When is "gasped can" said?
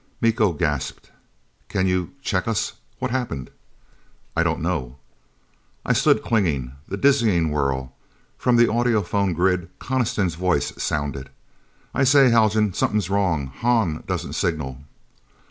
0.51-1.85